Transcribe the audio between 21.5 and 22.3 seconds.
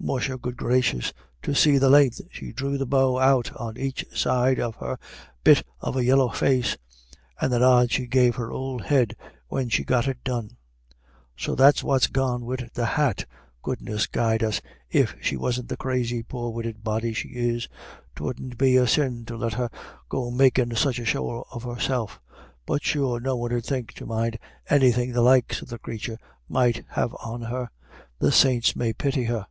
of herself;